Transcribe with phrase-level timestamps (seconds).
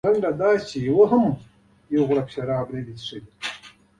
[0.07, 1.25] لنډه دا چې یوه لا هم
[1.95, 3.31] یو غړپ شراب نه دي څښلي.